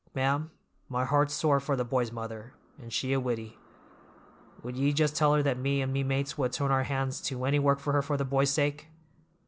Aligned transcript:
Ma'am, 0.15 0.49
my 0.89 1.05
heart's 1.05 1.35
sore 1.35 1.59
for 1.59 1.75
the 1.75 1.85
boy's 1.85 2.11
mother, 2.11 2.55
and 2.79 2.91
she 2.91 3.13
a 3.13 3.19
widdy. 3.19 3.59
Would 4.63 4.75
ye 4.75 4.93
just 4.93 5.15
tell 5.15 5.35
her 5.35 5.43
that 5.43 5.59
me 5.59 5.79
and 5.79 5.93
me 5.93 6.01
mates 6.03 6.39
would 6.39 6.53
turn 6.53 6.71
our 6.71 6.85
hands 6.85 7.21
to 7.21 7.45
any 7.45 7.59
work 7.59 7.77
for 7.77 7.93
her 7.93 8.01
for 8.01 8.17
the 8.17 8.25
boy's 8.25 8.49
sake? 8.49 8.87